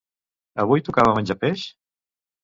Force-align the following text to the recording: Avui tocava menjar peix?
Avui 0.63 0.81
tocava 0.87 1.13
menjar 1.17 1.37
peix? 1.43 1.67